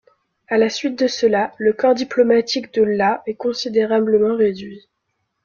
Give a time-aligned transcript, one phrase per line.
[0.47, 4.89] À la suite de cela, le corps diplomatique de la est considérablement réduit.